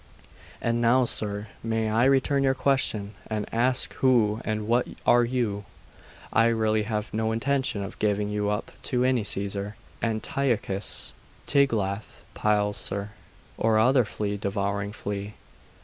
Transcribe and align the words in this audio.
And 0.63 0.81
now, 0.81 1.05
sir, 1.05 1.45
may 1.61 1.87
I 1.87 2.05
return 2.05 2.41
your 2.41 2.55
question, 2.55 3.13
and 3.27 3.47
ask 3.53 3.93
who 3.93 4.41
and 4.43 4.67
what 4.67 4.87
are 5.05 5.23
you? 5.25 5.65
I 6.33 6.47
really 6.47 6.81
have 6.89 7.13
no 7.13 7.31
intention 7.31 7.83
of 7.83 7.99
giving 7.99 8.29
you 8.31 8.49
up 8.49 8.71
to 8.85 9.03
any 9.03 9.23
Caesar, 9.23 9.75
Antiochus, 10.01 11.13
Tiglath 11.45 12.23
Pileser, 12.33 13.11
or 13.59 13.77
other 13.77 14.03
flea 14.03 14.37
devouring 14.37 14.91
flea.... 14.91 15.35